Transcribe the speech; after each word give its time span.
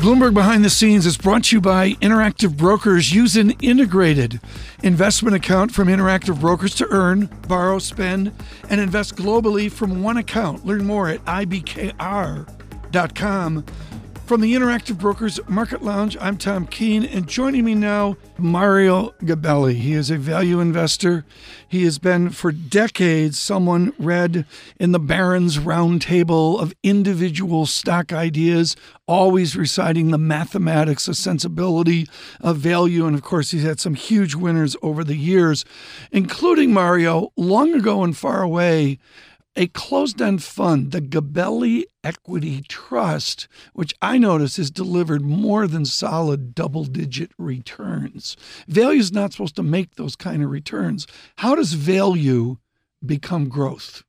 Bloomberg 0.00 0.32
Behind 0.32 0.64
the 0.64 0.70
Scenes 0.70 1.04
is 1.04 1.18
brought 1.18 1.44
to 1.44 1.56
you 1.56 1.60
by 1.60 1.90
Interactive 1.96 2.56
Brokers. 2.56 3.12
Use 3.12 3.36
an 3.36 3.50
integrated 3.60 4.40
investment 4.82 5.36
account 5.36 5.72
from 5.72 5.88
Interactive 5.88 6.40
Brokers 6.40 6.74
to 6.76 6.86
earn, 6.88 7.26
borrow, 7.46 7.78
spend, 7.78 8.32
and 8.70 8.80
invest 8.80 9.14
globally 9.14 9.70
from 9.70 10.02
one 10.02 10.16
account. 10.16 10.64
Learn 10.64 10.86
more 10.86 11.10
at 11.10 11.22
ibkr.com. 11.26 12.46
From 14.30 14.42
the 14.42 14.54
Interactive 14.54 14.96
Brokers 14.96 15.40
Market 15.48 15.82
Lounge, 15.82 16.16
I'm 16.20 16.36
Tom 16.36 16.64
Keene, 16.68 17.04
and 17.04 17.26
joining 17.26 17.64
me 17.64 17.74
now, 17.74 18.16
Mario 18.38 19.12
Gabelli. 19.22 19.74
He 19.74 19.92
is 19.92 20.08
a 20.08 20.18
value 20.18 20.60
investor. 20.60 21.24
He 21.66 21.82
has 21.82 21.98
been 21.98 22.30
for 22.30 22.52
decades 22.52 23.40
someone 23.40 23.92
read 23.98 24.46
in 24.78 24.92
the 24.92 25.00
Barron's 25.00 25.58
Roundtable 25.58 26.60
of 26.60 26.72
individual 26.84 27.66
stock 27.66 28.12
ideas, 28.12 28.76
always 29.08 29.56
reciting 29.56 30.12
the 30.12 30.16
mathematics, 30.18 31.06
the 31.06 31.14
sensibility 31.16 32.06
of 32.40 32.58
value. 32.58 33.06
And 33.06 33.16
of 33.16 33.22
course, 33.22 33.50
he's 33.50 33.64
had 33.64 33.80
some 33.80 33.94
huge 33.94 34.36
winners 34.36 34.76
over 34.80 35.02
the 35.02 35.16
years, 35.16 35.64
including 36.12 36.72
Mario, 36.72 37.32
long 37.36 37.74
ago 37.74 38.04
and 38.04 38.16
far 38.16 38.42
away 38.42 39.00
a 39.60 39.66
closed 39.66 40.22
end 40.22 40.42
fund, 40.42 40.90
the 40.90 41.02
Gabelli 41.02 41.84
Equity 42.02 42.62
Trust, 42.62 43.46
which 43.74 43.94
I 44.00 44.16
notice 44.16 44.56
has 44.56 44.70
delivered 44.70 45.20
more 45.20 45.66
than 45.66 45.84
solid 45.84 46.54
double 46.54 46.84
digit 46.84 47.32
returns. 47.36 48.38
Value 48.68 49.00
is 49.00 49.12
not 49.12 49.32
supposed 49.32 49.56
to 49.56 49.62
make 49.62 49.96
those 49.96 50.16
kind 50.16 50.42
of 50.42 50.48
returns. 50.48 51.06
How 51.36 51.54
does 51.54 51.74
value 51.74 52.56
become 53.04 53.50
growth? 53.50 54.02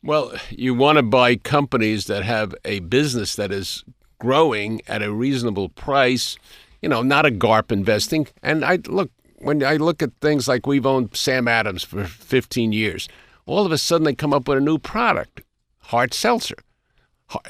Well, 0.00 0.32
you 0.50 0.74
want 0.74 0.96
to 0.98 1.02
buy 1.02 1.34
companies 1.36 2.06
that 2.06 2.22
have 2.22 2.54
a 2.64 2.78
business 2.80 3.34
that 3.34 3.50
is 3.50 3.82
growing 4.20 4.80
at 4.86 5.02
a 5.02 5.12
reasonable 5.12 5.70
price, 5.70 6.36
you 6.80 6.88
know, 6.88 7.02
not 7.02 7.26
a 7.26 7.32
GARP 7.32 7.72
investing. 7.72 8.28
And 8.44 8.64
I 8.64 8.78
look, 8.86 9.10
when 9.38 9.64
I 9.64 9.74
look 9.74 10.04
at 10.04 10.12
things 10.20 10.46
like 10.46 10.68
we've 10.68 10.86
owned 10.86 11.16
Sam 11.16 11.48
Adams 11.48 11.82
for 11.82 12.04
15 12.04 12.72
years, 12.72 13.08
all 13.52 13.66
of 13.66 13.72
a 13.72 13.78
sudden 13.78 14.04
they 14.04 14.14
come 14.14 14.32
up 14.32 14.48
with 14.48 14.58
a 14.58 14.60
new 14.60 14.78
product, 14.78 15.42
hard 15.78 16.14
seltzer. 16.14 16.56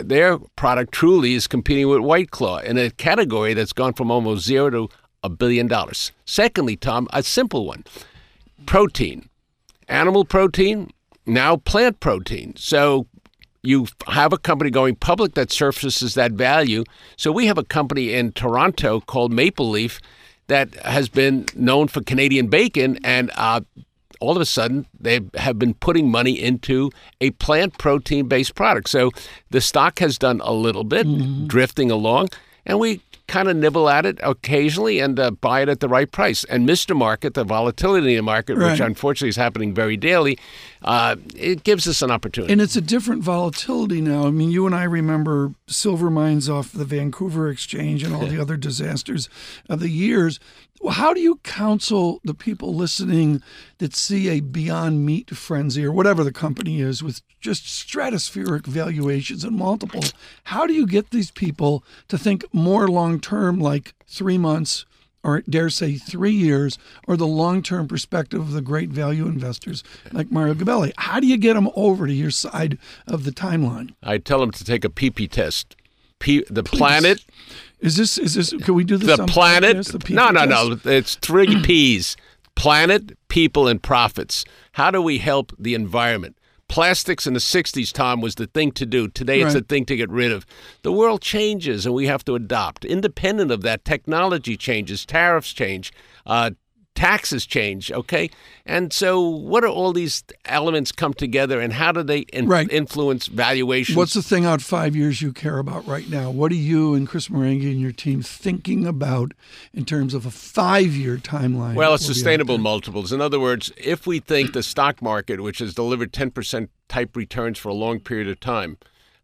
Their 0.01 0.39
product 0.57 0.93
truly 0.93 1.35
is 1.35 1.47
competing 1.47 1.89
with 1.89 2.01
White 2.01 2.31
Claw 2.31 2.59
in 2.59 2.79
a 2.79 2.91
category 2.91 3.55
that's 3.55 3.73
gone 3.73 3.95
from 3.95 4.11
almost 4.11 4.45
zero 4.45 4.71
to 4.71 4.89
a 5.23 5.29
billion 5.29 5.67
dollars. 5.67 6.13
Secondly, 6.25 6.77
Tom, 6.77 7.09
a 7.13 7.23
simple 7.23 7.67
one 7.67 7.85
protein, 8.67 9.29
animal 9.89 10.25
protein, 10.25 10.91
now 11.27 11.57
plant 11.57 12.01
protein. 12.01 12.55
So 12.57 13.07
you 13.63 13.87
have 14.09 14.33
a 14.33 14.39
company 14.39 14.71
going 14.71 14.97
public 14.97 15.35
that 15.35 15.53
surfaces 15.53 16.15
that 16.15 16.33
value. 16.33 16.85
So 17.17 17.31
we 17.31 17.47
have 17.47 17.59
a 17.59 17.65
company 17.65 18.13
in 18.13 18.33
Toronto 18.33 19.01
called 19.01 19.33
Maple 19.33 19.71
Leaf 19.71 20.01
that 20.49 20.75
has 20.85 21.09
been 21.09 21.47
known 21.55 21.89
for 21.89 22.03
Canadian 22.03 22.49
bacon, 22.49 22.99
and 23.05 23.31
uh, 23.37 23.61
all 24.23 24.37
of 24.37 24.41
a 24.41 24.47
sudden 24.47 24.87
they 24.99 25.21
have 25.35 25.59
been 25.59 25.75
putting 25.75 26.11
money 26.11 26.41
into 26.41 26.91
a 27.21 27.31
plant 27.33 27.77
protein 27.77 28.29
based 28.29 28.55
product. 28.55 28.89
So 28.89 29.11
the 29.51 29.61
stock 29.61 29.99
has 29.99 30.17
done 30.17 30.41
a 30.45 30.53
little 30.53 30.85
bit, 30.85 31.07
mm-hmm. 31.07 31.47
drifting 31.49 31.91
along, 31.91 32.29
and 32.65 32.79
we 32.79 33.01
kind 33.33 33.49
of 33.49 33.57
nibble 33.57 33.89
at 33.89 34.05
it 34.05 34.19
occasionally 34.23 34.99
and 34.99 35.19
uh, 35.19 35.31
buy 35.31 35.63
it 35.63 35.69
at 35.69 35.81
the 35.81 35.89
right 35.89 36.11
price. 36.11 36.45
And 36.45 36.69
Mr. 36.69 36.95
Market, 36.95 37.35
the 37.35 37.45
volatility 37.45 38.11
in 38.11 38.17
the 38.17 38.23
market, 38.23 38.57
right. 38.57 38.73
which 38.73 38.81
unfortunately 38.81 39.31
is 39.31 39.37
happening 39.37 39.75
very 39.75 39.97
daily, 39.97 40.39
uh, 40.83 41.17
it 41.35 41.65
gives 41.65 41.89
us 41.89 42.03
an 42.03 42.11
opportunity. 42.11 42.53
And 42.53 42.61
it's 42.61 42.77
a 42.77 42.83
different 42.83 43.23
volatility 43.23 44.01
now. 44.03 44.27
I 44.27 44.31
mean, 44.31 44.51
you 44.51 44.67
and 44.67 44.75
I 44.75 44.85
remember 44.85 45.55
silver 45.67 46.11
mines 46.11 46.51
off 46.51 46.73
the 46.73 46.85
Vancouver 46.85 47.49
Exchange 47.49 48.03
and 48.03 48.15
all 48.15 48.27
the 48.27 48.41
other 48.41 48.57
disasters 48.57 49.29
of 49.69 49.81
the 49.81 49.89
years. 49.89 50.39
Well, 50.83 50.95
how 50.95 51.15
do 51.15 51.21
you 51.21 51.37
counsel 51.45 52.21
the 52.25 52.35
people 52.35 52.75
listening 52.75 53.41
that 53.79 53.95
see 53.95 54.29
a 54.29 54.41
Beyond 54.41 55.07
Meat 55.07 55.31
frenzy 55.31 55.85
or 55.85 55.93
whatever 55.93 56.25
the 56.25 56.33
company 56.33 56.81
is 56.81 57.05
with 57.05 57.23
just 57.41 57.67
stratospheric 57.67 58.67
valuations 58.67 59.45
and 59.45 59.57
multiple? 59.57 60.03
How 60.43 60.67
do 60.67 60.73
you 60.73 60.85
get 60.89 61.11
these 61.11 61.31
people 61.31 61.85
to 62.09 62.19
think 62.19 62.45
more 62.53 62.89
long 62.89 63.21
term, 63.21 63.61
like 63.61 63.95
three 64.09 64.39
months, 64.39 64.85
or 65.23 65.43
dare 65.43 65.71
say 65.71 65.95
three 65.95 66.33
years, 66.33 66.79
or 67.07 67.17
the 67.17 67.29
long 67.29 67.63
term 67.63 67.87
perspective 67.87 68.41
of 68.41 68.51
the 68.51 68.61
great 68.61 68.89
value 68.89 69.27
investors 69.27 69.85
like 70.11 70.33
Mario 70.33 70.55
Gabelli? 70.55 70.93
How 70.99 71.21
do 71.21 71.29
you 71.29 71.37
get 71.39 71.55
them 71.55 71.71
over 71.77 72.09
to 72.09 72.13
your 72.13 72.33
side 72.33 72.77
of 73.07 73.23
the 73.23 73.31
timeline? 73.31 73.95
I 74.03 74.19
tell 74.19 74.41
them 74.41 74.51
to 74.51 74.65
take 74.65 74.85
a 74.85 74.89
PP 74.89 75.31
test. 75.31 75.77
P- 76.19 76.45
the 76.49 76.63
Please. 76.63 76.79
planet 76.79 77.25
is 77.83 77.97
this 77.97 78.17
is 78.17 78.35
this? 78.35 78.51
Can 78.63 78.75
we 78.75 78.85
do 78.85 78.97
this? 78.97 79.17
The 79.17 79.27
planet? 79.27 79.87
The 79.87 80.15
no, 80.15 80.31
no, 80.31 80.45
no. 80.45 80.79
It's 80.85 81.17
three 81.17 81.61
P's: 81.65 82.17
planet, 82.55 83.19
people, 83.29 83.67
and 83.69 83.83
profits. 83.83 84.45
How 84.73 84.91
do 84.91 85.03
we 85.03 85.19
help 85.19 85.53
the 85.59 85.75
environment? 85.75 86.39
Plastics 86.69 87.27
in 87.27 87.35
the 87.35 87.41
60s, 87.41 87.93
Tom, 87.93 88.23
was 88.23 88.37
the 88.37 88.47
thing 88.47 88.73
to 88.73 88.87
do. 88.87 89.07
Today, 89.07 89.43
it's 89.43 89.53
right. 89.53 89.61
the 89.61 89.75
thing 89.75 89.85
to 89.85 89.95
get 89.95 90.09
rid 90.09 90.33
of. 90.33 90.47
The 90.81 90.93
world 90.93 91.21
changes, 91.21 91.85
and 91.85 91.95
we 91.95 92.07
have 92.07 92.25
to 92.25 92.35
adopt. 92.35 92.87
Independent 92.87 93.51
of 93.51 93.61
that, 93.61 93.85
technology 93.85 94.57
changes, 94.57 95.05
tariffs 95.05 95.53
change, 95.53 95.93
uh, 96.25 96.53
taxes 96.95 97.47
change, 97.47 97.91
okay? 97.91 98.31
And 98.67 98.93
so, 98.93 99.21
what 99.21 99.65
are 99.65 99.69
all 99.69 99.93
these 99.93 100.23
elements 100.45 100.93
come 100.93 101.15
together, 101.15 101.61
and 101.61 101.73
how 101.73 101.93
do 101.93 102.03
they 102.03 102.21
in- 102.33 102.47
right. 102.47 102.71
influence 102.71 103.27
valuations? 103.27 103.97
What's 103.97 104.15
the 104.15 104.23
thing 104.23 104.45
out 104.45 104.63
five 104.63 104.95
years 104.95 105.23
you 105.23 105.33
care 105.33 105.59
about 105.59 105.87
right 105.87 106.09
now? 106.09 106.31
What 106.31 106.53
are 106.53 106.57
you 106.57 106.95
and 106.95 107.09
Chris 107.09 107.29
Marangi 107.29 107.71
and 107.71 107.81
your 107.81 107.93
team 107.93 108.23
thinking 108.23 108.87
about 108.87 109.33
in 109.73 109.85
terms 109.85 110.15
of 110.15 110.27
a 110.27 110.31
five-year 110.31 111.17
timeline? 111.19 111.75
Well, 111.75 111.95
it's 111.95 112.07
sustainable 112.07 112.59
multiples. 112.59 113.13
In 113.13 113.21
other 113.21 113.41
words, 113.41 113.73
if 113.77 114.07
we 114.07 114.21
think 114.21 114.53
the 114.53 114.63
stock 114.63 115.03
market, 115.03 115.41
which 115.41 115.59
has 115.59 115.75
delivered 115.75 116.13
10% 116.13 116.69
type 116.89 117.17
returns 117.17 117.59
for 117.59 117.71
a 117.71 117.75
long 117.75 118.01
period 118.01 118.29
of 118.29 118.39
time, 118.39 118.77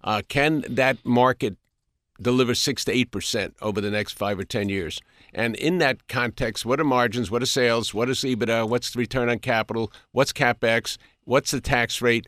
uh, 0.04 0.22
can 0.28 0.64
that 0.68 1.04
market 1.04 1.56
deliver 2.20 2.54
six 2.54 2.84
to 2.84 2.92
eight 2.92 3.10
percent 3.10 3.54
over 3.62 3.80
the 3.80 3.90
next 3.90 4.12
five 4.12 4.38
or 4.38 4.44
ten 4.44 4.68
years? 4.68 5.00
And 5.34 5.54
in 5.56 5.78
that 5.78 6.08
context, 6.08 6.64
what 6.64 6.80
are 6.80 6.84
margins? 6.84 7.30
What 7.30 7.42
are 7.42 7.46
sales? 7.46 7.92
What 7.92 8.08
is 8.08 8.20
EBITDA? 8.20 8.68
What's 8.68 8.90
the 8.90 8.98
return 8.98 9.28
on 9.28 9.38
capital? 9.38 9.92
What's 10.12 10.32
capex? 10.32 10.96
What's 11.24 11.50
the 11.50 11.60
tax 11.60 12.00
rate? 12.00 12.26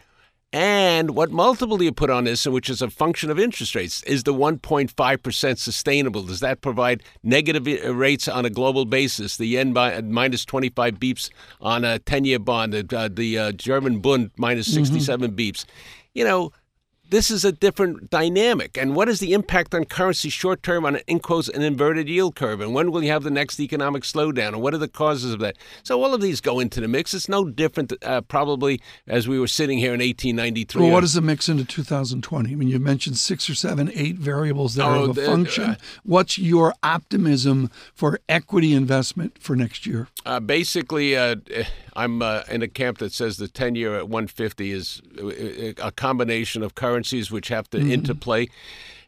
And 0.53 1.11
what 1.15 1.31
multiple 1.31 1.79
do 1.79 1.85
you 1.85 1.93
put 1.93 2.11
on 2.11 2.25
this, 2.25 2.45
which 2.45 2.69
is 2.69 2.83
a 2.83 2.91
function 2.91 3.31
of 3.31 3.39
interest 3.39 3.77
rates? 3.77 4.03
Is 4.03 4.25
the 4.25 4.35
1.5% 4.35 5.59
sustainable? 5.59 6.23
Does 6.25 6.41
that 6.41 6.61
provide 6.61 7.05
negative 7.23 7.69
uh, 7.69 7.95
rates 7.95 8.27
on 8.27 8.45
a 8.45 8.51
global 8.51 8.85
basis? 8.85 9.37
The 9.37 9.47
yen 9.47 9.73
by, 9.73 9.95
uh, 9.95 10.03
minus 10.03 10.45
25 10.45 10.95
beeps 10.95 11.31
on 11.61 11.85
a 11.85 12.01
10 12.01 12.25
year 12.25 12.41
bond, 12.41 12.73
the, 12.73 12.99
uh, 12.99 13.09
the 13.13 13.39
uh, 13.39 13.53
German 13.53 14.01
Bund 14.01 14.33
minus 14.37 14.73
67 14.73 15.31
mm-hmm. 15.31 15.39
beeps. 15.39 15.65
You 16.15 16.25
know, 16.25 16.51
this 17.11 17.31
is 17.31 17.45
a 17.45 17.53
different 17.53 18.09
dynamic. 18.09 18.79
And 18.79 18.95
what 18.95 19.09
is 19.09 19.21
the 19.21 19.33
impact 19.33 19.75
on 19.75 19.85
currency 19.85 20.31
short 20.31 20.63
term 20.63 20.87
on 20.87 21.01
an, 21.09 21.19
quotes, 21.19 21.49
an 21.49 21.63
inverted 21.63 22.09
yield 22.09 22.37
curve? 22.37 22.61
And 22.61 22.73
when 22.73 22.91
will 22.91 23.03
you 23.03 23.11
have 23.11 23.25
the 23.25 23.31
next 23.31 23.61
economic 23.61 24.05
slowdown? 24.05 24.49
And 24.49 24.63
what 24.63 24.75
are 24.75 24.79
the 24.79 24.89
causes 24.89 25.35
of 25.35 25.41
that? 25.41 25.57
So 25.83 26.03
all 26.03 26.15
of 26.15 26.21
these 26.21 26.41
go 26.41 26.61
into 26.61 26.81
the 26.81 26.89
mix. 26.89 27.13
It's 27.13 27.29
no 27.29 27.45
different, 27.45 27.93
uh, 28.03 28.23
probably, 28.23 28.81
as 29.07 29.29
we 29.29 29.39
were 29.39 29.49
sitting 29.49 29.79
here 29.79 29.93
in 29.93 30.01
1893. 30.01 30.83
Well, 30.83 30.93
what 30.93 31.01
does 31.01 31.15
the 31.15 31.21
mix 31.21 31.49
into 31.49 31.65
2020? 31.65 32.51
I 32.51 32.55
mean, 32.55 32.69
you 32.69 32.79
mentioned 32.79 33.19
six 33.19 33.51
or 33.51 33.55
seven, 33.55 33.91
eight 33.95 34.17
variables 34.17 34.77
that 34.77 34.87
oh, 34.87 35.07
are 35.07 35.11
a 35.11 35.15
function. 35.15 35.65
Uh, 35.65 35.75
What's 36.05 36.39
your 36.39 36.75
optimism 36.83 37.71
for 37.95 38.21
equity 38.29 38.73
investment 38.73 39.37
for 39.39 39.57
next 39.57 39.87
year? 39.87 40.09
Uh, 40.25 40.39
basically, 40.39 41.17
uh, 41.17 41.37
I'm 42.01 42.23
uh, 42.23 42.43
in 42.49 42.63
a 42.63 42.69
camp 42.69 42.99
that 42.99 43.13
says 43.13 43.37
the 43.37 43.47
10 43.47 43.75
year 43.75 43.95
at 43.95 44.09
150 44.09 44.73
is 44.73 45.03
uh, 45.19 45.87
a 45.87 45.93
combination 45.93 46.63
of 46.63 46.75
currencies 46.75 47.31
which 47.31 47.49
have 47.49 47.69
to 47.71 47.79
mm-hmm. 47.79 47.91
interplay. 47.91 48.49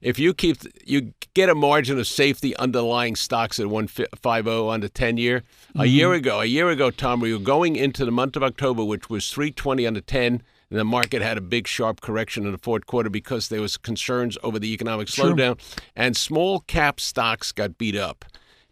If 0.02 0.18
you 0.18 0.34
keep 0.34 0.58
you 0.84 1.14
get 1.32 1.48
a 1.48 1.54
margin 1.54 1.98
of 1.98 2.06
safety 2.06 2.54
underlying 2.56 3.16
stocks 3.16 3.58
at 3.58 3.68
150 3.68 4.28
on 4.68 4.80
the 4.80 4.88
10 4.90 5.16
year. 5.16 5.40
Mm-hmm. 5.40 5.80
A 5.80 5.84
year 5.86 6.12
ago, 6.12 6.40
a 6.40 6.44
year 6.44 6.68
ago, 6.68 6.90
Tom, 6.90 7.20
we 7.20 7.32
were 7.32 7.38
going 7.38 7.76
into 7.76 8.04
the 8.04 8.10
month 8.10 8.36
of 8.36 8.42
October, 8.42 8.84
which 8.84 9.08
was 9.08 9.30
320 9.32 9.86
on 9.86 9.94
the 9.94 10.02
10. 10.02 10.42
And 10.70 10.78
the 10.78 10.84
market 10.84 11.22
had 11.22 11.36
a 11.36 11.42
big 11.42 11.66
sharp 11.66 12.00
correction 12.00 12.46
in 12.46 12.52
the 12.52 12.58
fourth 12.58 12.86
quarter 12.86 13.10
because 13.10 13.48
there 13.48 13.60
was 13.60 13.76
concerns 13.76 14.36
over 14.42 14.58
the 14.58 14.72
economic 14.72 15.08
slowdown, 15.08 15.60
sure. 15.60 15.84
and 15.94 16.16
small 16.16 16.60
cap 16.60 16.98
stocks 16.98 17.52
got 17.52 17.76
beat 17.76 17.94
up. 17.96 18.24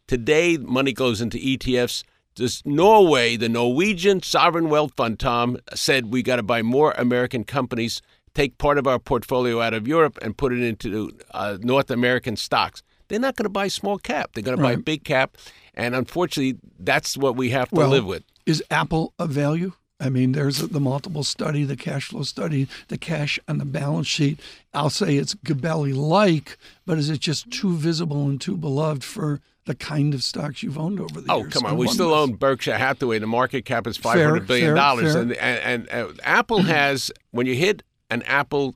Today, 0.06 0.56
money 0.56 0.94
goes 0.94 1.20
into 1.20 1.36
ETFs 1.36 2.02
this 2.36 2.64
Norway, 2.64 3.36
the 3.36 3.48
Norwegian 3.48 4.22
sovereign 4.22 4.68
wealth 4.68 4.92
fund, 4.96 5.18
Tom, 5.18 5.58
said 5.74 6.12
we 6.12 6.22
got 6.22 6.36
to 6.36 6.42
buy 6.42 6.62
more 6.62 6.92
American 6.92 7.44
companies, 7.44 8.02
take 8.34 8.58
part 8.58 8.78
of 8.78 8.86
our 8.86 8.98
portfolio 8.98 9.60
out 9.60 9.74
of 9.74 9.86
Europe 9.88 10.18
and 10.22 10.36
put 10.36 10.52
it 10.52 10.62
into 10.62 11.16
uh, 11.32 11.58
North 11.60 11.90
American 11.90 12.36
stocks. 12.36 12.82
They're 13.08 13.18
not 13.18 13.36
going 13.36 13.44
to 13.44 13.50
buy 13.50 13.68
small 13.68 13.98
cap. 13.98 14.30
They're 14.34 14.44
going 14.44 14.60
right. 14.60 14.72
to 14.72 14.76
buy 14.76 14.82
big 14.82 15.04
cap. 15.04 15.36
And 15.74 15.94
unfortunately, 15.94 16.58
that's 16.78 17.16
what 17.16 17.36
we 17.36 17.50
have 17.50 17.68
to 17.70 17.76
well, 17.76 17.88
live 17.88 18.06
with. 18.06 18.22
Is 18.46 18.62
Apple 18.70 19.12
a 19.18 19.26
value? 19.26 19.72
I 20.00 20.08
mean, 20.08 20.32
there's 20.32 20.58
the 20.58 20.80
multiple 20.80 21.22
study, 21.22 21.64
the 21.64 21.76
cash 21.76 22.08
flow 22.08 22.22
study, 22.22 22.66
the 22.88 22.96
cash 22.96 23.38
on 23.46 23.58
the 23.58 23.66
balance 23.66 24.06
sheet. 24.06 24.40
I'll 24.72 24.90
say 24.90 25.16
it's 25.16 25.34
Gabelli 25.34 25.94
like, 25.94 26.56
but 26.86 26.96
is 26.96 27.10
it 27.10 27.20
just 27.20 27.50
too 27.50 27.76
visible 27.76 28.26
and 28.26 28.40
too 28.40 28.56
beloved 28.56 29.04
for 29.04 29.40
the 29.66 29.74
kind 29.74 30.14
of 30.14 30.22
stocks 30.22 30.62
you've 30.62 30.78
owned 30.78 31.00
over 31.00 31.20
the 31.20 31.30
oh, 31.30 31.40
years? 31.40 31.52
Oh, 31.54 31.60
come 31.60 31.70
on. 31.70 31.76
We 31.76 31.86
still 31.88 32.14
own 32.14 32.32
Berkshire 32.32 32.78
Hathaway. 32.78 33.18
The 33.18 33.26
market 33.26 33.66
cap 33.66 33.86
is 33.86 33.98
five 33.98 34.14
Fair, 34.14 34.30
hundred 34.30 34.46
billion 34.46 34.68
fair, 34.68 34.74
dollars, 34.74 35.12
fair. 35.12 35.22
and, 35.22 35.32
and 35.34 35.88
and 35.90 36.10
uh, 36.10 36.12
Apple 36.24 36.62
has 36.62 37.12
when 37.30 37.46
you 37.46 37.54
hit 37.54 37.82
an 38.08 38.22
Apple, 38.22 38.74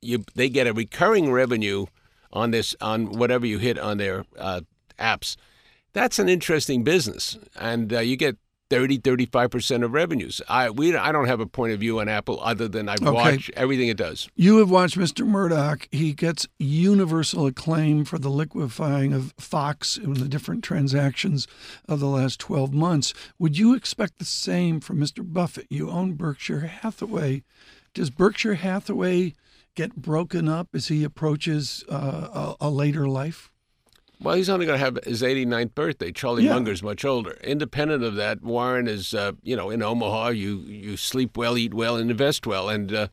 you 0.00 0.24
they 0.36 0.48
get 0.48 0.68
a 0.68 0.72
recurring 0.72 1.32
revenue 1.32 1.86
on 2.32 2.52
this 2.52 2.76
on 2.80 3.18
whatever 3.18 3.44
you 3.44 3.58
hit 3.58 3.76
on 3.76 3.98
their 3.98 4.24
uh, 4.38 4.60
apps. 4.98 5.36
That's 5.92 6.18
an 6.18 6.28
interesting 6.28 6.84
business, 6.84 7.38
and 7.56 7.92
uh, 7.92 8.00
you 8.00 8.16
get 8.16 8.36
30, 8.70 8.98
35 8.98 9.50
percent 9.50 9.84
of 9.84 9.92
revenues. 9.92 10.40
I 10.48 10.70
we 10.70 10.96
I 10.96 11.12
don't 11.12 11.26
have 11.26 11.40
a 11.40 11.46
point 11.46 11.72
of 11.72 11.80
view 11.80 12.00
on 12.00 12.08
Apple 12.08 12.40
other 12.42 12.66
than 12.68 12.88
I 12.88 12.94
Okay. 12.94 13.10
watch 13.10 13.50
everything 13.54 13.88
it 13.88 13.96
does. 13.96 14.28
You 14.36 14.58
have 14.58 14.70
watched 14.70 14.96
Mr. 14.98 15.26
Murdoch. 15.26 15.86
He 15.92 16.12
gets 16.14 16.46
universal 16.58 17.46
acclaim 17.46 18.04
for 18.04 18.18
the 18.18 18.30
liquefying 18.30 19.12
of 19.12 19.34
Fox 19.38 19.96
in 19.96 20.14
the 20.14 20.28
different 20.28 20.64
transactions 20.64 21.46
of 21.88 22.00
the 22.00 22.06
last 22.08 22.40
12 22.40 22.72
months. 22.72 23.12
Would 23.38 23.58
you 23.58 23.74
expect 23.74 24.18
the 24.18 24.24
same 24.24 24.80
from 24.80 24.98
Mr. 24.98 25.22
Buffett? 25.24 25.66
You 25.70 25.90
own 25.90 26.14
Berkshire 26.14 26.60
Hathaway. 26.60 27.42
Does 27.92 28.10
Berkshire 28.10 28.54
Hathaway 28.54 29.34
get 29.76 29.96
broken 29.96 30.48
up 30.48 30.68
as 30.74 30.88
he 30.88 31.04
approaches 31.04 31.84
uh, 31.90 32.54
a, 32.60 32.66
a 32.66 32.70
later 32.70 33.06
life? 33.08 33.50
Well, 34.20 34.36
he's 34.36 34.48
only 34.48 34.64
going 34.64 34.78
to 34.78 34.84
have 34.84 34.98
his 35.04 35.22
89th 35.22 35.74
birthday. 35.74 36.12
Charlie 36.12 36.44
Yeah. 36.44 36.54
Munger's 36.54 36.82
much 36.82 37.04
older. 37.04 37.32
Independent 37.42 38.02
of 38.04 38.14
that, 38.14 38.42
Warren 38.42 38.86
is, 38.88 39.12
uh, 39.12 39.32
you 39.42 39.56
know, 39.56 39.70
in 39.70 39.82
Omaha. 39.82 40.28
You 40.28 40.58
you 40.60 40.96
sleep 40.96 41.36
well, 41.36 41.58
eat 41.58 41.74
well, 41.74 41.96
and 41.96 42.10
invest 42.10 42.46
well. 42.46 42.68
And 42.68 42.92
uh, 42.92 43.08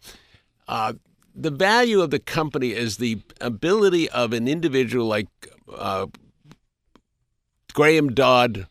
uh, 0.68 0.94
the 1.36 1.52
value 1.52 2.02
of 2.02 2.12
the 2.12 2.20
company 2.20 2.72
is 2.72 2.98
the 2.98 3.20
ability 3.42 4.10
of 4.10 4.32
an 4.32 4.48
individual 4.48 5.08
like 5.08 5.28
uh, 5.76 6.06
Graham 7.74 8.14
Dodd, 8.14 8.68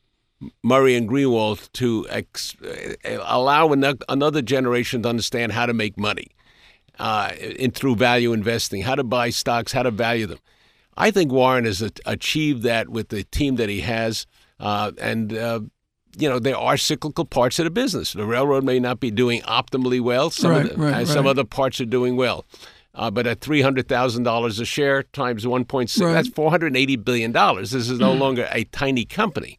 Murray, 0.63 0.95
and 0.95 1.09
Greenwald 1.09 1.71
to 1.73 2.07
ex- 2.11 2.57
uh, 2.63 2.95
allow 3.25 3.73
ano- 3.73 3.95
another 4.09 4.43
generation 4.43 5.03
to 5.03 5.09
understand 5.09 5.53
how 5.53 5.67
to 5.67 5.73
make 5.75 5.99
money 5.99 6.29
uh, 6.99 7.33
in 7.41 7.71
through 7.73 7.97
value 7.97 8.33
investing, 8.33 8.83
how 8.83 8.95
to 8.95 9.05
buy 9.05 9.31
stocks, 9.31 9.73
how 9.73 9.83
to 9.83 9.91
value 9.91 10.27
them. 10.27 10.39
I 10.97 11.11
think 11.11 11.33
Warren 11.33 11.65
has 11.65 11.83
achieved 12.05 12.63
that 12.65 12.89
with 12.89 13.09
the 13.09 13.25
team 13.25 13.57
that 13.57 13.69
he 13.69 13.81
has, 13.81 14.27
uh, 14.59 14.93
and 15.01 15.33
uh, 15.33 15.61
you 16.19 16.29
know 16.29 16.39
there 16.39 16.57
are 16.59 16.77
cyclical 16.77 17.25
parts 17.25 17.59
of 17.59 17.65
the 17.65 17.71
business. 17.71 18.13
The 18.13 18.27
railroad 18.27 18.65
may 18.65 18.79
not 18.81 19.01
be 19.01 19.11
doing 19.11 19.41
optimally 19.43 20.01
well. 20.01 20.31
Some 20.31 20.51
Right, 20.51 20.65
of 20.67 20.71
the, 20.73 20.77
right, 20.77 20.95
and 20.95 21.09
some 21.09 21.25
right. 21.25 21.31
other 21.31 21.45
parts 21.45 21.81
are 21.81 21.87
doing 21.87 22.17
well. 22.17 22.45
Uh, 22.93 23.09
but 23.11 23.27
at 23.27 23.41
three 23.41 23.63
hundred 23.63 23.89
thousand 23.89 24.25
dollars 24.25 24.59
a 24.59 24.65
share 24.65 25.05
times 25.05 25.47
one 25.47 25.65
point 25.65 25.91
six, 25.91 26.03
Right. 26.05 26.13
that's 26.15 26.29
four 26.29 26.51
hundred 26.51 26.77
eighty 26.77 26.97
billion 26.97 27.31
dollars. 27.33 27.71
This 27.71 27.89
is 27.89 27.99
no 28.01 28.13
longer 28.13 28.49
a 28.51 28.65
tiny 28.65 29.05
company. 29.05 29.59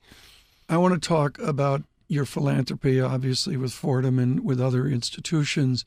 I 0.68 0.78
want 0.78 1.02
to 1.02 1.08
talk 1.08 1.40
about 1.40 1.82
your 2.12 2.26
philanthropy, 2.26 3.00
obviously, 3.00 3.56
with 3.56 3.72
Fordham 3.72 4.20
and 4.20 4.44
with 4.44 4.60
other 4.60 4.86
institutions. 4.88 5.86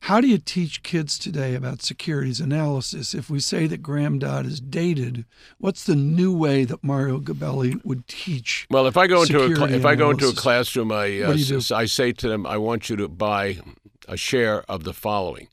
How 0.00 0.20
do 0.20 0.26
you 0.28 0.38
teach 0.38 0.82
kids 0.82 1.18
today 1.18 1.54
about 1.54 1.82
securities 1.82 2.40
analysis? 2.40 3.14
If 3.14 3.28
we 3.28 3.40
say 3.40 3.66
that 3.66 3.82
Graham 3.82 4.18
Dodd 4.18 4.46
is 4.46 4.60
dated, 4.60 5.24
what's 5.58 5.84
the 5.84 5.96
new 5.96 6.34
way 6.34 6.64
that 6.64 6.82
Mario 6.82 7.18
Gabelli 7.20 7.84
would 7.84 8.06
teach? 8.08 8.66
Well, 8.70 8.86
if 8.86 8.96
I 8.96 9.06
go 9.06 9.22
into 9.22 9.42
a 9.44 9.54
cl- 9.54 9.72
if 9.74 9.84
I 9.84 9.94
go 9.94 10.10
into 10.10 10.28
a 10.28 10.32
classroom, 10.32 10.92
I 10.92 11.20
uh, 11.22 11.26
What 11.28 11.34
do 11.34 11.38
you 11.40 11.44
do? 11.46 11.56
s- 11.58 11.70
I 11.70 11.84
say 11.86 12.12
to 12.12 12.28
them, 12.28 12.46
I 12.46 12.56
want 12.56 12.88
you 12.88 12.96
to 12.96 13.08
buy 13.08 13.58
a 14.08 14.16
share 14.16 14.62
of 14.70 14.84
the 14.84 14.92
following. 14.94 15.48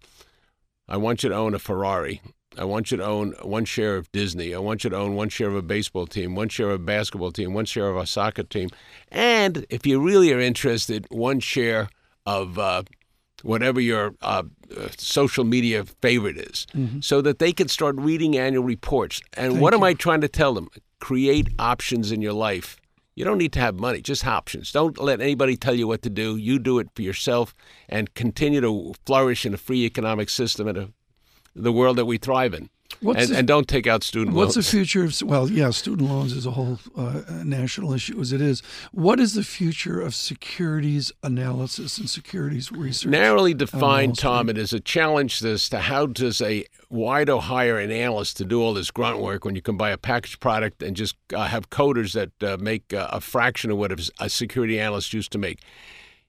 I 0.88 0.98
want 0.98 1.24
you 1.24 1.30
to 1.30 1.36
own 1.36 1.54
a 1.54 1.60
Ferrari. 1.60 2.22
I 2.58 2.66
want 2.66 2.92
you 2.92 2.98
to 2.98 3.04
own 3.06 3.34
one 3.42 3.66
share 3.66 3.96
of 3.96 4.12
Disney. 4.12 4.54
I 4.54 4.60
want 4.60 4.84
you 4.84 4.90
to 4.90 4.96
own 4.98 5.16
one 5.16 5.30
share 5.30 5.48
of 5.48 5.56
a 5.56 5.62
baseball 5.62 6.06
team, 6.06 6.36
one 6.36 6.50
share 6.50 6.70
of 6.72 6.82
a 6.82 6.84
basketball 6.84 7.32
team, 7.32 7.54
one 7.54 7.66
share 7.66 7.90
of 7.90 7.98
a 7.98 8.06
soccer 8.06 8.44
team, 8.44 8.70
and 9.12 9.66
if 9.70 9.86
you 9.86 10.00
really 10.00 10.32
are 10.34 10.40
interested, 10.40 11.08
one 11.10 11.40
share 11.40 11.90
of 12.26 12.58
uh, 12.60 12.84
whatever 13.42 13.82
your 13.82 14.14
uh, 14.22 14.44
social 14.98 15.44
media 15.44 15.84
favorite 16.02 16.38
is, 16.38 16.68
so 17.02 17.22
that 17.22 17.40
they 17.40 17.52
can 17.52 17.68
start 17.68 17.96
reading 17.98 18.38
annual 18.38 18.64
reports. 18.64 19.22
And 19.34 19.60
what 19.60 19.74
am 19.74 19.84
I 19.84 19.94
trying 19.94 20.22
to 20.22 20.28
tell 20.30 20.54
them? 20.54 20.70
Create 21.00 21.50
options 21.60 22.12
in 22.12 22.22
your 22.22 22.34
life. 22.34 22.78
You 23.16 23.26
don't 23.26 23.38
need 23.38 23.54
to 23.54 23.60
have 23.60 23.76
money, 23.76 24.02
just 24.02 24.26
options. 24.26 24.72
Don't 24.72 24.98
let 25.00 25.22
anybody 25.22 25.56
tell 25.56 25.76
you 25.76 25.88
what 25.88 26.02
to 26.02 26.10
do. 26.10 26.36
You 26.36 26.58
do 26.58 26.80
it 26.80 26.88
for 26.96 27.04
yourself 27.04 27.54
and 27.88 28.12
continue 28.16 28.62
to 28.62 28.94
flourish 29.06 29.46
in 29.46 29.54
a 29.54 29.58
free 29.58 29.84
economic 29.86 30.30
system 30.30 30.68
and 30.68 30.78
a, 30.78 30.90
the 31.56 31.72
world 31.72 31.98
that 31.98 32.06
we 32.06 32.18
thrive 32.18 32.54
in. 32.54 32.70
What's 33.02 33.22
And, 33.24 33.30
the- 33.32 33.38
and 33.40 33.48
don't 33.48 33.68
take 33.68 33.88
out 33.88 34.04
student 34.04 34.36
loans. 34.36 34.56
What's 34.56 34.68
the 34.68 34.72
future 34.78 35.04
of, 35.04 35.20
well, 35.24 35.50
yeah, 35.50 35.72
student 35.72 36.10
loans 36.10 36.32
is 36.32 36.46
a 36.46 36.52
whole 36.52 36.80
uh, 36.96 37.22
national 37.44 37.92
issue 37.94 38.20
as 38.22 38.32
it 38.32 38.40
is. 38.40 38.62
What 38.92 39.20
is 39.20 39.34
the 39.34 39.44
future 39.44 40.00
of 40.00 40.14
securities 40.14 41.12
analysis 41.24 41.98
and 41.98 42.10
securities 42.10 42.72
research? 42.72 43.10
Narrowly 43.10 43.54
defined, 43.56 44.18
Tom, 44.18 44.48
it 44.48 44.58
is 44.58 44.74
a 44.74 44.80
challenge 44.80 45.44
as 45.44 45.68
to 45.70 45.80
how 45.80 46.06
does 46.06 46.40
a 46.42 46.66
why 46.90 47.24
do 47.24 47.40
hire 47.40 47.80
an 47.80 47.90
analyst 47.90 48.38
to 48.38 48.46
do 48.46 48.62
all 48.62 48.76
this 48.76 48.92
grunt 48.92 49.20
work 49.20 49.44
when 49.44 49.56
you 49.56 49.62
can 49.64 49.76
buy 49.76 49.90
a 49.90 49.98
packaged 49.98 50.40
product 50.40 50.84
and 50.84 50.96
just 50.96 51.16
uh, 51.34 51.48
have 51.48 51.72
coders 51.72 52.14
that 52.14 52.44
uh, 52.48 52.58
make 52.62 52.94
uh, 52.94 53.08
a 53.12 53.20
fraction 53.20 53.72
of 53.72 53.78
what 53.78 53.92
a 54.20 54.30
security 54.30 54.80
analyst 54.80 55.12
used 55.14 55.32
to 55.32 55.40
make. 55.40 55.60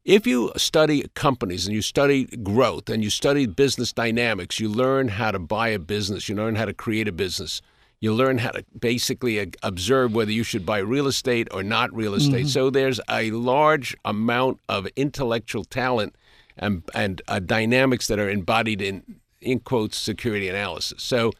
If 0.05 0.27
you 0.27 0.53
study 0.57 1.07
companies 1.15 1.67
and 1.67 1.75
you 1.75 1.81
study 1.81 2.25
growth 2.25 2.91
and 2.91 3.03
you 3.03 3.09
study 3.09 3.47
business 3.47 3.91
dynamics, 3.91 4.61
you 4.61 4.69
learn 4.69 5.09
how 5.09 5.31
to 5.31 5.39
buy 5.39 5.69
a 5.69 5.79
business, 5.79 6.29
you 6.29 6.35
learn 6.35 6.57
how 6.57 6.67
to 6.67 6.75
create 6.75 7.09
a 7.09 7.13
business. 7.13 7.63
You 8.01 8.13
learn 8.13 8.37
how 8.37 8.51
to 8.51 8.63
basically 8.79 9.51
observe 9.63 10.13
whether 10.15 10.31
you 10.31 10.43
should 10.43 10.67
buy 10.67 10.79
real 10.79 11.07
estate 11.07 11.49
or 11.53 11.63
not 11.63 11.95
real 11.95 12.13
estate. 12.13 12.49
So 12.49 12.69
there's 12.69 13.01
a 13.09 13.31
large 13.31 13.97
amount 14.05 14.61
of 14.69 14.87
intellectual 14.95 15.65
talent 15.65 16.15
and 16.59 16.83
and 16.95 17.23
uh, 17.29 17.39
dynamics 17.39 18.07
that 18.09 18.19
are 18.19 18.29
embodied 18.29 18.83
in 18.83 19.21
in 19.41 19.61
quotes 19.61 19.97
security 19.97 20.51
analysis. 20.51 21.03
So 21.03 21.33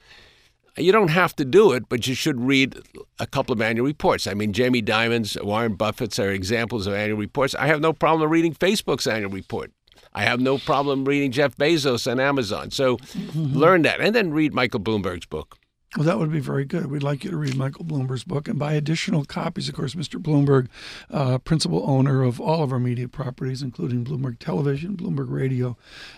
you 0.77 0.93
don't 0.93 1.09
have 1.09 1.37
to 1.37 1.45
do 1.45 1.73
it, 1.73 1.89
but 1.89 2.07
you 2.07 2.15
should 2.15 2.41
read 2.41 2.77
a 3.19 3.27
couple 3.27 3.53
of 3.53 3.61
annual 3.61 3.87
reports. 3.87 4.27
I 4.27 4.35
mean, 4.35 4.53
Jamie 4.53 4.83
Dimon's, 4.83 5.37
Warren 5.41 5.75
Buffett's 5.75 6.19
are 6.19 6.31
examples 6.31 6.87
of 6.87 6.95
annual 6.95 7.19
reports. 7.19 7.55
I 7.55 7.67
have 7.69 7.81
no 7.81 7.93
problem 7.93 8.31
reading 8.31 8.55
Facebook's 8.55 9.07
annual 9.07 9.31
report. 9.31 9.73
I 10.13 10.23
have 10.23 10.41
no 10.41 10.59
problem 10.59 11.05
reading 11.05 11.33
Jeff 11.33 11.57
Bezos 11.57 12.11
on 12.11 12.21
Amazon. 12.21 12.71
So 12.71 12.99
learn 13.35 13.83
that, 13.83 14.01
and 14.01 14.15
then 14.15 14.31
read 14.33 14.55
Michael 14.55 14.81
Bloomberg's 14.81 15.27
book. 15.27 15.57
Well, 15.97 16.07
that 16.07 16.19
would 16.19 16.33
be 16.33 16.41
very 16.41 16.65
good. 16.65 16.87
We'd 16.87 17.05
like 17.05 17.23
you 17.23 17.31
to 17.31 17.37
read 17.37 17.57
Michael 17.57 17.85
Bloomberg's 17.85 18.25
book 18.25 18.49
and 18.49 18.59
buy 18.59 18.73
additional 18.73 19.25
copies. 19.25 19.69
Of 19.69 19.77
course, 19.77 19.95
Mr. 19.95 20.21
Bloomberg, 20.21 20.67
uh, 21.09 21.39
principal 21.39 21.89
owner 21.89 22.25
of 22.25 22.41
all 22.41 22.65
of 22.65 22.73
our 22.73 22.81
media 22.81 23.07
properties, 23.07 23.63
including 23.63 24.05
Bloomberg 24.05 24.41
Television, 24.41 24.97
Bloomberg 24.97 25.31
Radio, 25.31 25.77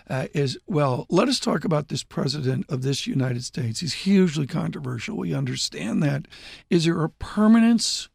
uh, 0.09 0.27
is 0.33 0.57
well. 0.65 1.05
Let 1.09 1.27
us 1.27 1.39
talk 1.39 1.63
about 1.63 1.89
this 1.89 2.03
president 2.03 2.65
of 2.69 2.81
this 2.81 3.05
United 3.05 3.43
States. 3.43 3.81
He's 3.81 3.93
hugely 3.93 4.47
controversial. 4.47 5.15
We 5.15 5.35
understand 5.35 6.01
that. 6.01 6.27
Is 6.71 6.85
there 6.85 7.03
a 7.03 7.09
permanence 7.09 8.09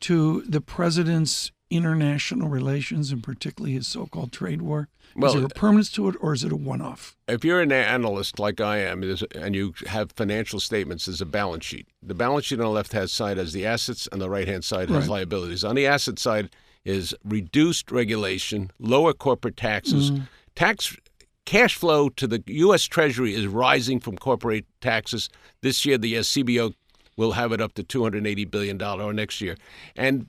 to 0.00 0.42
the 0.42 0.60
president's 0.60 1.52
international 1.70 2.48
relations, 2.48 3.10
and 3.12 3.22
particularly 3.22 3.74
his 3.74 3.86
so-called 3.86 4.32
trade 4.32 4.62
war? 4.62 4.88
Well, 5.16 5.30
is 5.30 5.36
there 5.36 5.44
a 5.46 5.48
permanence 5.48 5.90
to 5.92 6.08
it, 6.08 6.16
or 6.20 6.32
is 6.34 6.44
it 6.44 6.52
a 6.52 6.56
one-off? 6.56 7.16
If 7.26 7.44
you're 7.44 7.60
an 7.60 7.72
analyst 7.72 8.38
like 8.38 8.60
I 8.60 8.78
am, 8.78 9.02
and 9.34 9.54
you 9.54 9.74
have 9.86 10.12
financial 10.12 10.60
statements, 10.60 11.06
there's 11.06 11.20
a 11.20 11.26
balance 11.26 11.64
sheet. 11.64 11.88
The 12.02 12.14
balance 12.14 12.46
sheet 12.46 12.60
on 12.60 12.66
the 12.66 12.70
left 12.70 12.92
hand 12.92 13.10
side 13.10 13.36
has 13.38 13.52
the 13.52 13.66
assets, 13.66 14.08
and 14.12 14.20
the 14.20 14.30
right 14.30 14.46
hand 14.46 14.64
side 14.64 14.88
has 14.90 15.00
Right. 15.08 15.08
liabilities. 15.10 15.64
On 15.64 15.74
the 15.74 15.86
asset 15.86 16.18
side 16.18 16.50
is 16.84 17.14
reduced 17.24 17.90
regulation, 17.90 18.70
lower 18.78 19.12
corporate 19.12 19.56
taxes, 19.56 20.12
tax 20.54 20.96
cash 21.44 21.74
flow 21.74 22.10
to 22.10 22.26
the 22.26 22.42
U.S. 22.46 22.84
Treasury 22.84 23.34
is 23.34 23.46
rising 23.46 24.00
from 24.00 24.16
corporate 24.18 24.66
taxes. 24.82 25.28
This 25.62 25.86
year, 25.86 25.96
the 25.96 26.18
uh, 26.18 26.20
CBO 26.20 26.74
will 27.16 27.32
have 27.32 27.52
it 27.52 27.60
up 27.60 27.72
to 27.74 27.82
280 27.82 28.44
billion 28.44 28.76
dollar 28.78 29.04
or 29.04 29.12
next 29.14 29.40
year, 29.40 29.56
and 29.96 30.28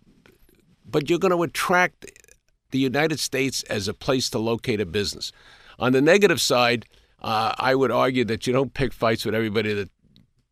but 0.91 1.10
you're 1.10 1.19
going 1.19 1.36
to 1.36 1.43
attract 1.43 2.05
the 2.72 2.79
United 2.79 3.19
States 3.19 3.63
as 3.63 3.88
a 3.88 3.93
place 3.93 4.29
to 4.29 4.39
locate 4.39 4.79
a 4.79 4.86
business. 4.86 5.31
On 5.79 5.91
the 5.93 6.01
negative 6.01 6.41
side, 6.41 6.86
uh, 7.22 7.53
I 7.58 7.75
would 7.75 7.91
argue 7.91 8.25
that 8.25 8.48
you 8.48 8.53
don't 8.53 8.74
pick 8.74 8.93
fights 8.93 9.25
with 9.25 9.36
everybody 9.36 9.74
that 9.74 9.89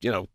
you 0.01 0.12
know 0.12 0.27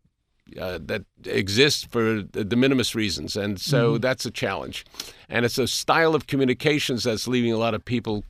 uh, 0.59 0.79
that 0.83 1.03
exists 1.25 1.87
for 1.89 2.21
the 2.21 2.43
de 2.43 2.55
minimis 2.55 2.95
reasons, 2.95 3.35
and 3.35 3.59
so 3.59 3.97
that's 3.97 4.25
a 4.25 4.31
challenge. 4.31 4.85
And 5.29 5.45
it's 5.45 5.57
a 5.57 5.67
style 5.67 6.15
of 6.15 6.27
communications 6.27 7.03
that's 7.03 7.27
leaving 7.27 7.53
a 7.53 7.57
lot 7.57 7.73
of 7.73 7.83
people 7.85 8.23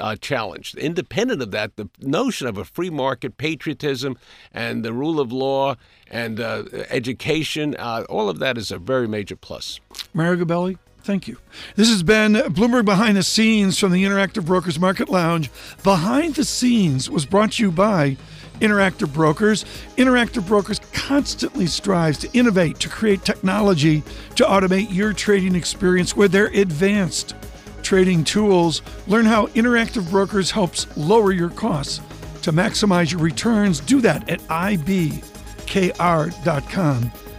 uh, 0.00 0.16
challenged. 0.16 0.76
Independent 0.78 1.42
of 1.42 1.50
that, 1.50 1.76
the 1.76 1.88
notion 2.00 2.46
of 2.46 2.56
a 2.56 2.64
free 2.64 2.90
market, 2.90 3.36
patriotism, 3.36 4.16
and 4.52 4.84
the 4.84 4.92
rule 4.92 5.20
of 5.20 5.32
law 5.32 5.74
and 6.10 6.40
uh, 6.40 6.64
education, 6.88 7.76
uh, 7.78 8.04
all 8.08 8.28
of 8.28 8.38
that 8.38 8.56
is 8.56 8.70
a 8.70 8.78
very 8.78 9.08
major 9.08 9.36
plus. 9.36 9.80
Mario 10.14 10.44
Gabelli, 10.44 10.78
Thank 11.04 11.26
you. 11.26 11.38
This 11.74 11.88
has 11.88 12.02
been 12.04 12.34
Bloomberg 12.34 12.84
Behind 12.84 13.16
the 13.16 13.24
Scenes 13.24 13.78
from 13.78 13.90
the 13.90 14.04
Interactive 14.04 14.46
Brokers 14.46 14.78
Market 14.78 15.08
Lounge. 15.08 15.50
Behind 15.82 16.36
the 16.36 16.44
Scenes 16.44 17.10
was 17.10 17.26
brought 17.26 17.52
to 17.52 17.62
you 17.64 17.72
by 17.72 18.16
Interactive 18.60 19.12
Brokers. 19.12 19.64
Interactive 19.96 20.46
Brokers 20.46 20.80
constantly 20.92 21.66
strives 21.66 22.18
to 22.18 22.30
innovate, 22.32 22.78
to 22.78 22.88
create 22.88 23.24
technology 23.24 24.04
to 24.36 24.44
automate 24.44 24.94
your 24.94 25.12
trading 25.12 25.56
experience 25.56 26.16
with 26.16 26.30
their 26.30 26.46
advanced 26.46 27.34
trading 27.82 28.22
tools. 28.22 28.80
Learn 29.08 29.26
how 29.26 29.46
Interactive 29.48 30.08
Brokers 30.08 30.52
helps 30.52 30.86
lower 30.96 31.32
your 31.32 31.50
costs 31.50 32.00
to 32.42 32.52
maximize 32.52 33.10
your 33.10 33.20
returns. 33.20 33.80
Do 33.80 34.00
that 34.02 34.28
at 34.30 34.40
ibkr.com. 34.42 35.22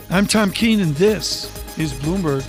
I'm 0.09 0.27
Tom 0.27 0.51
Keene, 0.51 0.81
and 0.81 0.93
this 0.95 1.45
is 1.77 1.93
Bloomberg. 1.93 2.43